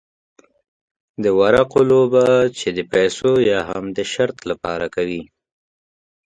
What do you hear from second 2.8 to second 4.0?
پیسو یا هم د